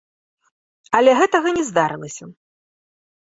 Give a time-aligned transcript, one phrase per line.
[0.99, 2.25] Але гэтага не здарылася.